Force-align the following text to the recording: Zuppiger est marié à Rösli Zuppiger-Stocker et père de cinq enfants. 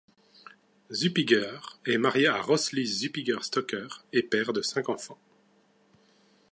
Zuppiger 0.91 1.59
est 1.85 1.99
marié 1.99 2.25
à 2.25 2.41
Rösli 2.41 2.87
Zuppiger-Stocker 2.87 3.87
et 4.13 4.23
père 4.23 4.51
de 4.51 4.63
cinq 4.63 4.89
enfants. 4.89 5.19